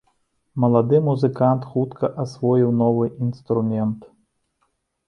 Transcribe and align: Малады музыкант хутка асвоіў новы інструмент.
Малады 0.63 1.01
музыкант 1.09 1.67
хутка 1.75 2.11
асвоіў 2.25 2.75
новы 2.81 3.05
інструмент. 3.29 4.13